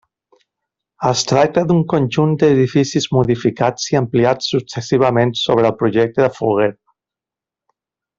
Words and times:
Es 1.09 1.19
tracta 1.31 1.63
d'un 1.71 1.83
conjunt 1.91 2.31
d'edificis 2.43 3.05
modificats 3.17 3.85
i 3.93 3.99
ampliats 3.99 4.49
successivament 4.55 5.35
sobre 5.45 5.69
el 5.71 5.77
projecte 5.83 6.25
de 6.25 6.31
Folguera. 6.39 6.75